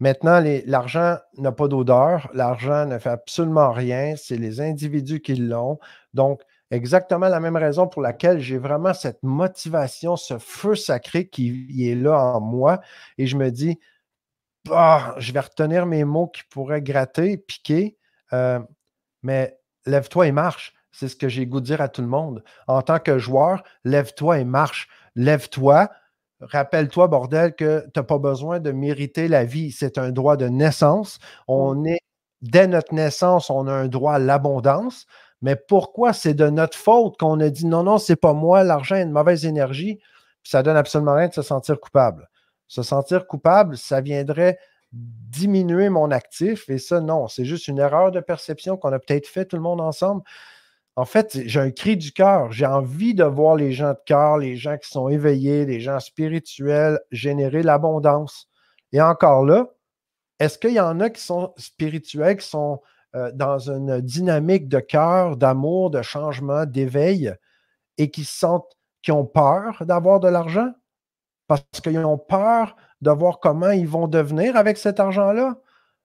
[0.00, 2.28] maintenant, l'argent n'a pas d'odeur.
[2.34, 4.14] L'argent ne fait absolument rien.
[4.16, 5.78] C'est les individus qui l'ont.
[6.14, 11.88] Donc, exactement la même raison pour laquelle j'ai vraiment cette motivation, ce feu sacré qui
[11.88, 12.80] est là en moi.
[13.18, 13.78] Et je me dis,
[14.66, 17.96] bah, je vais retenir mes mots qui pourraient gratter, piquer,
[18.32, 18.58] euh,
[19.22, 20.74] mais lève-toi et marche.
[20.90, 22.42] C'est ce que j'ai goût de dire à tout le monde.
[22.66, 24.88] En tant que joueur, lève-toi et marche.
[25.14, 25.90] Lève-toi.
[26.40, 29.72] Rappelle-toi, bordel, que tu n'as pas besoin de mériter la vie.
[29.72, 31.18] C'est un droit de naissance.
[31.48, 31.86] On mmh.
[31.86, 32.00] est,
[32.42, 35.06] dès notre naissance, on a un droit à l'abondance.
[35.42, 38.96] Mais pourquoi c'est de notre faute qu'on a dit non, non, c'est pas moi, l'argent
[38.96, 40.00] est une mauvaise énergie,
[40.42, 42.28] ça donne absolument rien de se sentir coupable?
[42.68, 44.58] Se sentir coupable, ça viendrait
[44.92, 46.68] diminuer mon actif.
[46.68, 49.62] Et ça, non, c'est juste une erreur de perception qu'on a peut-être fait tout le
[49.62, 50.22] monde ensemble.
[50.96, 52.52] En fait, j'ai un cri du cœur.
[52.52, 56.00] J'ai envie de voir les gens de cœur, les gens qui sont éveillés, les gens
[56.00, 58.48] spirituels générer l'abondance.
[58.92, 59.68] Et encore là,
[60.40, 62.80] est-ce qu'il y en a qui sont spirituels, qui sont
[63.14, 67.34] euh, dans une dynamique de cœur, d'amour, de changement, d'éveil
[67.98, 70.72] et qui sentent, qui ont peur d'avoir de l'argent?
[71.46, 75.56] parce qu'ils ont peur de voir comment ils vont devenir avec cet argent-là?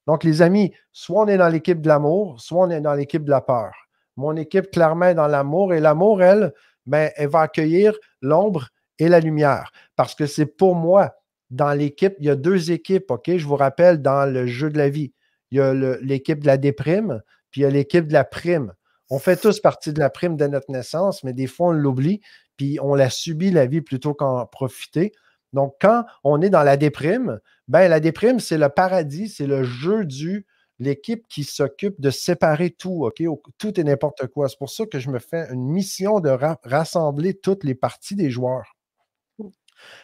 [0.08, 3.24] Donc, les amis, soit on est dans l'équipe de l'amour, soit on est dans l'équipe
[3.24, 3.81] de la peur.
[4.18, 6.54] Mon équipe, clairement, est dans l'amour et l'amour, elle,
[6.86, 8.70] ben, elle va accueillir l'ombre
[9.00, 11.16] et la lumière parce que c'est pour moi.
[11.50, 13.36] Dans l'équipe, il y a deux équipes, OK?
[13.36, 15.14] Je vous rappelle, dans le jeu de la vie,
[15.52, 17.22] il y a l'équipe de la déprime,
[17.52, 18.74] puis il y a l'équipe de la prime.
[19.10, 22.22] On fait tous partie de la prime de notre naissance, mais des fois, on l'oublie,
[22.56, 25.12] puis on la subit, la vie, plutôt qu'en profiter.
[25.52, 29.64] Donc, quand on est dans la déprime, ben la déprime, c'est le paradis, c'est le
[29.64, 30.48] jeu du
[30.82, 33.10] l'équipe qui s'occupe de séparer tout?
[33.58, 34.50] Tout et n'importe quoi.
[34.50, 38.30] C'est pour ça que je me fais une mission de rassembler toutes les parties des
[38.30, 38.76] joueurs.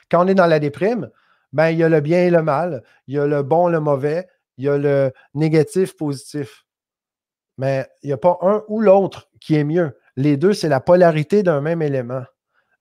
[0.10, 1.10] Quand on est dans la déprime,
[1.52, 3.80] ben, il y a le bien et le mal, il y a le bon, le
[3.80, 6.66] mauvais, il y a le négatif, positif.
[7.58, 9.98] Mais il n'y a pas un ou l'autre qui est mieux.
[10.16, 12.24] Les deux, c'est la polarité d'un même élément.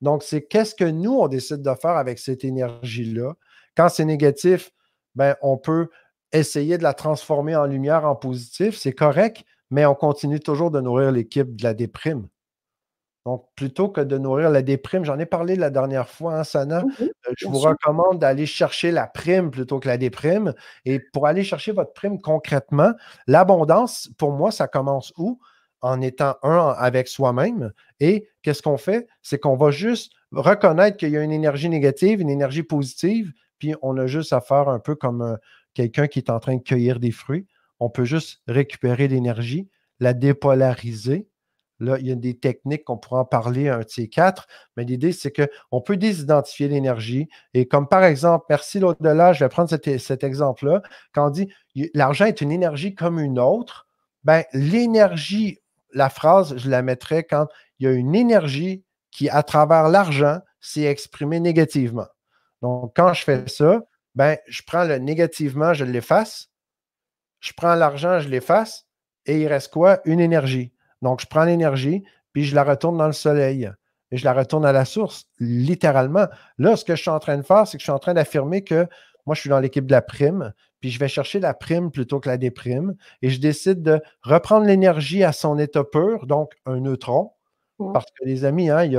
[0.02, 3.34] Donc, c'est qu'est-ce que nous, on décide de faire avec cette énergie-là?
[3.74, 4.70] Quand c'est négatif,
[5.14, 5.88] ben, on peut
[6.32, 8.76] essayer de la transformer en lumière, en positif.
[8.76, 12.28] C'est correct, mais on continue toujours de nourrir l'équipe de la déprime.
[13.24, 16.84] Donc, plutôt que de nourrir la déprime, j'en ai parlé la dernière fois, hein, Sana.
[17.00, 20.54] Euh, je vous recommande d'aller chercher la prime plutôt que la déprime.
[20.84, 22.92] Et pour aller chercher votre prime concrètement,
[23.26, 25.40] l'abondance, pour moi, ça commence où?
[25.82, 27.72] en étant un avec soi-même.
[28.00, 29.06] Et qu'est-ce qu'on fait?
[29.22, 33.74] C'est qu'on va juste reconnaître qu'il y a une énergie négative, une énergie positive, puis
[33.82, 35.36] on a juste à faire un peu comme euh,
[35.76, 37.46] quelqu'un qui est en train de cueillir des fruits.
[37.78, 39.68] On peut juste récupérer l'énergie,
[40.00, 41.28] la dépolariser.
[41.78, 44.84] Là, il y a des techniques qu'on pourra en parler un de ces quatre, mais
[44.84, 47.28] l'idée, c'est qu'on peut désidentifier l'énergie.
[47.52, 50.80] Et comme par exemple, merci l'au-delà, je vais prendre cet, cet exemple-là,
[51.12, 51.52] quand on dit
[51.92, 53.86] l'argent est une énergie comme une autre,
[54.24, 55.60] ben, l'énergie
[55.92, 57.46] la phrase, je la mettrais quand
[57.78, 62.06] il y a une énergie qui, à travers l'argent, s'est exprimée négativement.
[62.62, 63.82] Donc, quand je fais ça,
[64.16, 66.50] ben, je prends le négativement, je l'efface.
[67.40, 68.86] Je prends l'argent, je l'efface.
[69.26, 70.00] Et il reste quoi?
[70.04, 70.72] Une énergie.
[71.02, 72.02] Donc, je prends l'énergie,
[72.32, 73.70] puis je la retourne dans le soleil.
[74.10, 76.26] Et je la retourne à la source, littéralement.
[76.58, 78.14] Là, ce que je suis en train de faire, c'est que je suis en train
[78.14, 78.86] d'affirmer que
[79.26, 82.20] moi, je suis dans l'équipe de la prime, puis je vais chercher la prime plutôt
[82.20, 86.78] que la déprime, et je décide de reprendre l'énergie à son état pur, donc un
[86.78, 87.32] neutron,
[87.92, 88.92] parce que les amis, hein, il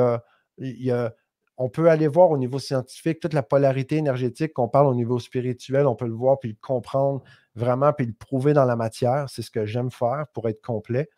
[0.83, 1.13] y a,
[1.57, 5.19] on peut aller voir au niveau scientifique toute la polarité énergétique qu'on parle au niveau
[5.19, 7.23] spirituel, on peut le voir, puis le comprendre
[7.55, 9.27] vraiment, puis le prouver dans la matière.
[9.29, 11.09] C'est ce que j'aime faire pour être complet,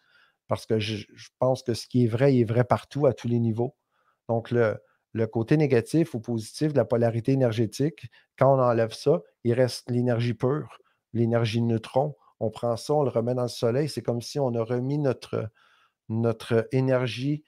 [0.48, 1.06] parce que je,
[1.40, 3.76] pense que ce qui est vrai est vrai partout, à tous les niveaux.
[4.30, 4.78] Donc, le,
[5.12, 9.90] le côté négatif ou positif de la polarité énergétique, quand on enlève ça, il reste
[9.90, 10.80] l'énergie pure,
[11.12, 12.16] l'énergie neutron.
[12.40, 13.90] On prend ça, on le remet dans le soleil.
[13.90, 15.50] C'est comme si on a remis notre,
[16.08, 17.44] notre énergie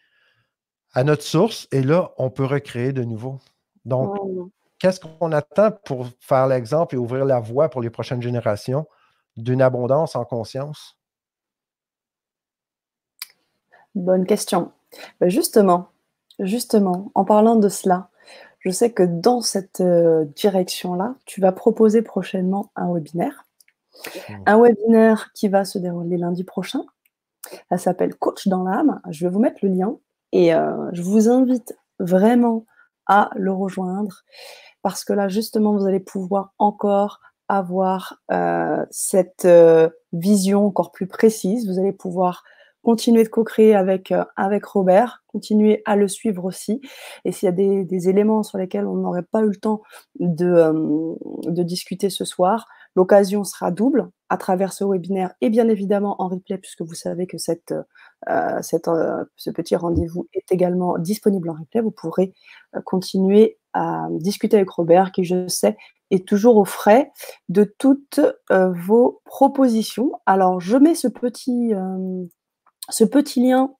[0.93, 3.39] à notre source et là, on peut recréer de nouveau.
[3.85, 4.15] Donc,
[4.79, 8.87] qu'est-ce qu'on attend pour faire l'exemple et ouvrir la voie pour les prochaines générations
[9.37, 10.97] d'une abondance en conscience?
[13.95, 14.71] Bonne question.
[15.19, 15.91] Ben, justement,
[16.41, 18.09] Justement, en parlant de cela,
[18.59, 23.45] je sais que dans cette euh, direction-là, tu vas proposer prochainement un webinaire.
[24.27, 24.33] Mmh.
[24.47, 26.83] Un webinaire qui va se dérouler lundi prochain.
[27.69, 29.01] Ça s'appelle Coach dans l'âme.
[29.09, 29.97] Je vais vous mettre le lien
[30.31, 32.65] et euh, je vous invite vraiment
[33.07, 34.21] à le rejoindre
[34.81, 39.47] parce que là, justement, vous allez pouvoir encore avoir euh, cette
[40.13, 41.67] vision encore plus précise.
[41.67, 42.43] Vous allez pouvoir
[42.81, 46.81] continuer de co-créer avec, euh, avec Robert, continuer à le suivre aussi.
[47.25, 49.81] Et s'il y a des, des, éléments sur lesquels on n'aurait pas eu le temps
[50.19, 51.15] de, euh,
[51.45, 56.27] de discuter ce soir, l'occasion sera double à travers ce webinaire et bien évidemment en
[56.27, 57.73] replay, puisque vous savez que cette,
[58.29, 61.81] euh, cette, euh, ce petit rendez-vous est également disponible en replay.
[61.81, 62.33] Vous pourrez
[62.75, 65.77] euh, continuer à discuter avec Robert, qui, je sais,
[66.11, 67.11] est toujours au frais
[67.47, 70.11] de toutes vos propositions.
[70.25, 71.73] Alors, je mets ce petit
[72.89, 73.73] ce petit lien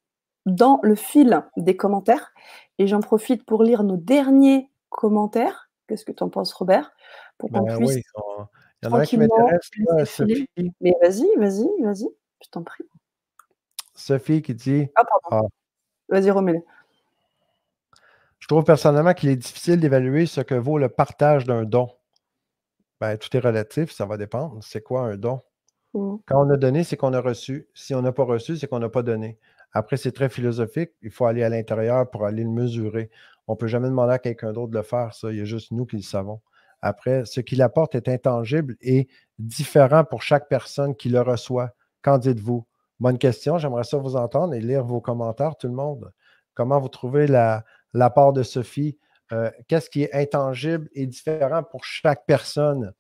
[0.46, 2.34] dans le fil des commentaires.
[2.78, 5.70] Et j'en profite pour lire nos derniers commentaires.
[5.88, 6.92] Qu'est-ce que tu en penses, Robert?
[7.38, 7.96] Pour qu'on ben puisse.
[7.96, 8.04] Oui,
[8.82, 9.70] Il y en a un qui m'intéresse,
[10.06, 10.50] Sophie.
[10.80, 12.10] Mais vas-y, vas-y, vas-y,
[12.44, 12.84] je t'en prie.
[13.94, 14.88] Sophie qui dit.
[14.96, 15.48] Ah, pardon.
[15.48, 15.50] Ah.
[16.10, 16.64] Vas-y, remets
[18.40, 21.90] Je trouve personnellement qu'il est difficile d'évaluer ce que vaut le partage d'un don.
[23.00, 24.60] Ben, tout est relatif, ça va dépendre.
[24.64, 25.42] C'est quoi un don?
[25.94, 26.18] Mmh.
[26.26, 27.68] Quand on a donné, c'est qu'on a reçu.
[27.74, 29.38] Si on n'a pas reçu, c'est qu'on n'a pas donné.
[29.74, 30.92] Après, c'est très philosophique.
[31.02, 33.10] Il faut aller à l'intérieur pour aller le mesurer.
[33.48, 35.32] On ne peut jamais demander à quelqu'un d'autre de le faire, ça.
[35.32, 36.42] Il y a juste nous qui le savons.
[36.82, 39.08] Après, ce qu'il apporte est intangible et
[39.40, 41.72] différent pour chaque personne qui le reçoit.
[42.02, 42.66] Qu'en dites-vous?
[43.00, 43.58] Bonne question.
[43.58, 46.12] J'aimerais ça vous entendre et lire vos commentaires, tout le monde.
[46.54, 47.64] Comment vous trouvez la,
[48.14, 48.98] part de Sophie?
[49.32, 52.94] Euh, qu'est-ce qui est intangible et différent pour chaque personne?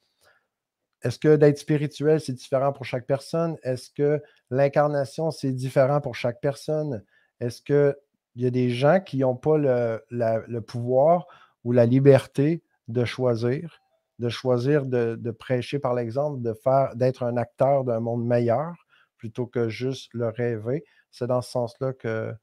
[1.03, 3.57] Est-ce que d'être spirituel, c'est différent pour chaque personne?
[3.63, 7.03] Est-ce que l'incarnation, c'est différent pour chaque personne?
[7.39, 7.95] Est-ce qu'il
[8.35, 11.27] y a des gens qui n'ont pas le, pouvoir
[11.63, 13.81] ou la liberté de choisir,
[14.19, 18.73] de choisir de, prêcher par l'exemple, de faire, d'être un acteur d'un monde meilleur
[19.17, 20.83] plutôt que juste le rêver?
[21.09, 22.33] C'est dans ce sens-là que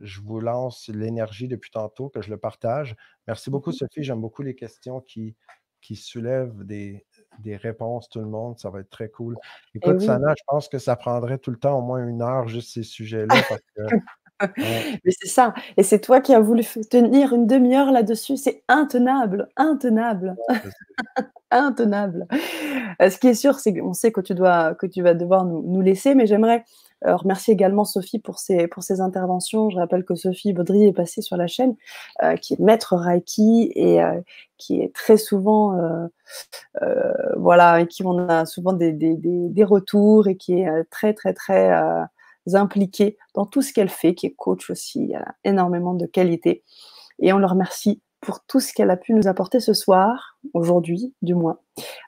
[0.00, 2.94] je vous lance l'énergie depuis tantôt, que je le partage.
[3.26, 4.02] Merci beaucoup, Sophie.
[4.02, 5.36] J'aime beaucoup les questions qui,
[5.80, 7.06] qui soulèvent des,
[7.40, 8.58] des réponses, tout le monde.
[8.58, 9.36] Ça va être très cool.
[9.74, 12.48] Eh Écoute, Sana, je pense que ça prendrait tout le temps au moins une heure,
[12.48, 13.34] juste ces sujets-là.
[15.04, 15.54] Mais c'est ça.
[15.76, 18.36] Et c'est toi qui as voulu tenir une demi-heure là-dessus.
[18.36, 20.36] C'est intenable, intenable,
[21.50, 22.26] intenable.
[23.02, 25.44] Euh, ce qui est sûr, c'est qu'on sait que tu, dois, que tu vas devoir
[25.44, 26.64] nous, nous laisser, mais j'aimerais
[27.06, 29.70] euh, remercier également Sophie pour ses, pour ses interventions.
[29.70, 31.76] Je rappelle que Sophie Baudry est passée sur la chaîne,
[32.22, 34.00] euh, qui est maître Reiki et
[34.58, 35.76] qui est très souvent,
[37.36, 41.32] voilà, et qui on a souvent des, des, des, retours et qui est très, très,
[41.32, 41.70] très
[42.52, 45.12] impliquée dans tout ce qu'elle fait, qui est coach aussi.
[45.12, 46.64] Elle a énormément de qualités.
[47.18, 51.14] Et on le remercie pour tout ce qu'elle a pu nous apporter ce soir, aujourd'hui
[51.22, 51.58] du moins.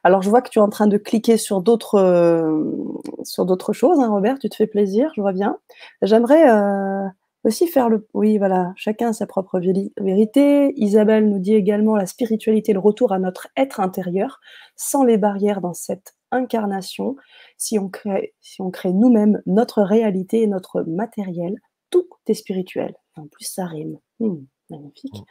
[0.05, 4.11] Alors je vois que tu es en train de cliquer sur d'autres euh, choses, hein,
[4.11, 5.57] Robert, tu te fais plaisir, je vois bien.
[6.03, 7.09] J'aimerais euh,
[7.45, 8.07] aussi faire le...
[8.12, 10.75] Oui, voilà, chacun a sa propre vérité.
[10.77, 14.40] Isabelle nous dit également la spiritualité, le retour à notre être intérieur,
[14.77, 17.16] sans les barrières dans cette incarnation.
[17.57, 21.55] Si on crée, si on crée nous-mêmes notre réalité et notre matériel,
[21.90, 22.95] tout est spirituel.
[23.16, 23.99] En plus, ça rime.
[24.18, 25.14] Hmm, magnifique.
[25.14, 25.23] Hmm.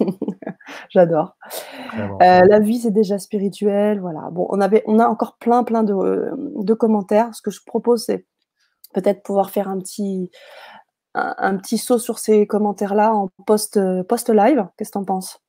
[0.90, 1.36] J'adore.
[1.96, 4.00] Euh, la vie, c'est déjà spirituel.
[4.00, 4.28] Voilà.
[4.30, 7.34] Bon, on, avait, on a encore plein, plein de, commentaires.
[7.34, 8.26] Ce que je propose, c'est
[8.92, 10.30] peut-être pouvoir faire un petit,
[11.14, 14.66] un, petit saut sur ces commentaires-là en post, post live.
[14.76, 15.40] Qu'est-ce que tu en penses?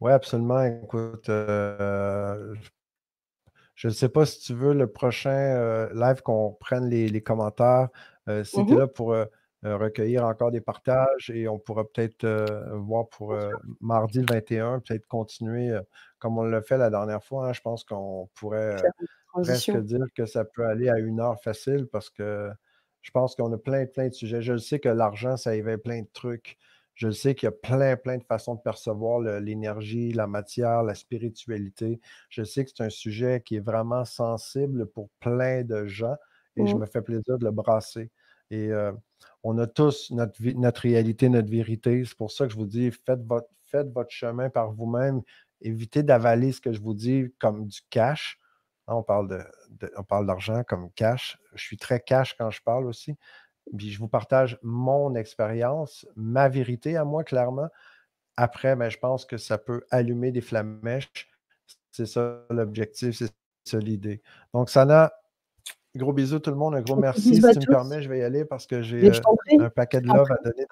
[0.00, 0.62] Oui, absolument.
[0.62, 2.70] Écoute, euh, je
[3.82, 7.88] ne sais pas si tu veux le prochain euh, live qu'on prenne les, commentaires.
[8.26, 8.78] C'était mm-hmm.
[8.78, 9.14] là pour
[9.64, 14.26] euh, recueillir encore des partages et on pourra peut-être euh, voir pour euh, mardi le
[14.28, 15.74] 21, peut-être continuer
[16.18, 17.48] comme on l'a fait la dernière fois.
[17.48, 17.52] Hein.
[17.54, 18.76] je pense qu'on pourrait
[19.32, 22.50] presque dire que ça peut aller à une heure facile parce que
[23.00, 24.42] je pense qu'on a plein, plein de sujets.
[24.42, 26.58] Je sais que l'argent, ça éveille plein de trucs.
[26.94, 30.94] Je sais qu'il y a plein, plein de façons de percevoir l'énergie, la matière, la
[30.94, 32.00] spiritualité.
[32.28, 36.16] Je sais que c'est un sujet qui est vraiment sensible pour plein de gens
[36.56, 36.78] et je mmh.
[36.78, 38.10] me fais plaisir de le brasser.
[38.50, 38.70] Et
[39.42, 42.04] on a tous notre, notre réalité, notre vérité.
[42.04, 45.22] C'est pour ça que je vous dis, faites votre, faites votre chemin par vous-même.
[45.60, 48.38] Évitez d'avaler ce que je vous dis comme du cash.
[48.86, 51.38] On parle, de, parle d'argent comme cash.
[51.54, 53.16] Je suis très cash quand je parle aussi.
[53.76, 57.68] Puis je vous partage mon expérience, ma vérité à moi, clairement.
[58.36, 61.28] Après, ben, je pense que ça peut allumer des flamèches.
[61.92, 63.32] C'est ça l'objectif, c'est
[63.64, 64.22] ça l'idée.
[64.52, 65.12] Donc, Sana,
[65.96, 67.36] Gros bisous tout le monde, un gros merci.
[67.36, 70.08] Si tu me permets, je vais y aller parce que j'ai euh, un paquet de
[70.08, 70.66] love à donner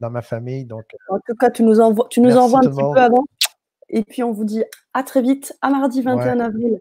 [0.00, 0.66] dans ma, famille.
[0.66, 3.24] Donc, euh, en tout cas, tu nous, envoies, tu nous envoies un petit peu avant.
[3.88, 6.80] Et puis on vous dit à très vite, à mardi 21 avril.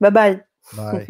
[0.00, 0.44] Bye bye.
[0.76, 1.08] Bye.